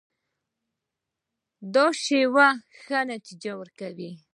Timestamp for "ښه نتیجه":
2.79-3.51